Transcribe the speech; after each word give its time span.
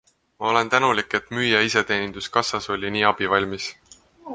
Ma 0.39 0.45
olen 0.51 0.71
tänulik, 0.75 1.13
et 1.19 1.29
müüja 1.39 1.61
iseteeninduskassas 1.69 2.73
oli 2.79 2.95
nii 2.97 3.09
abivalmis. 3.15 3.73